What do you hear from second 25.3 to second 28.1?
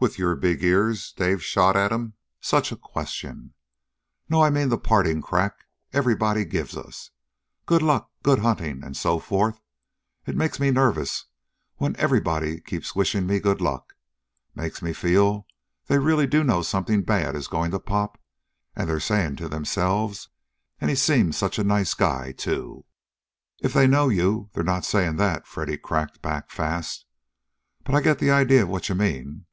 Freddy cracked back fast. "But I